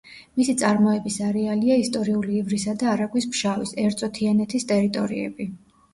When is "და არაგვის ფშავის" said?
2.85-3.75